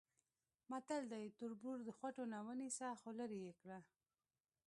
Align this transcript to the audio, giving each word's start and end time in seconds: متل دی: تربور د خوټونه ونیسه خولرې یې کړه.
متل 0.71 1.03
دی: 1.11 1.25
تربور 1.37 1.77
د 1.83 1.89
خوټونه 1.97 2.37
ونیسه 2.47 2.87
خولرې 3.01 3.39
یې 3.45 3.53
کړه. 3.61 3.79